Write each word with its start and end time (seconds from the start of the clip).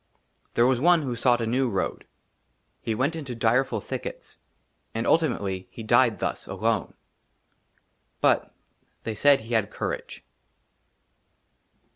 THERE 0.55 0.65
WAS 0.65 0.79
ONE 0.79 1.03
WHO 1.03 1.15
SOUGHT 1.15 1.41
A 1.41 1.45
NEW 1.45 1.69
ROAD. 1.69 2.05
HE 2.81 2.95
WENT 2.95 3.15
INTO 3.15 3.35
DIREFUL 3.35 3.81
THICKETS, 3.81 4.39
AND 4.95 5.05
ULTIMATELY 5.05 5.67
HE 5.69 5.83
DIED 5.83 6.17
THUS, 6.17 6.47
ALONE; 6.47 6.95
BUT 8.19 8.51
THEY 9.03 9.13
SAID 9.13 9.41
HE 9.41 9.53
HAD 9.53 9.69
COURAGE. 9.71 10.23